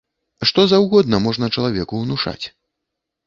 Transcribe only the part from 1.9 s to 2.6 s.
ўнушаць.